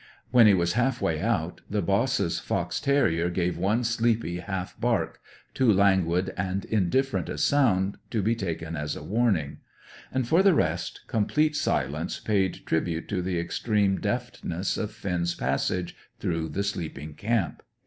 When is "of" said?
14.75-14.89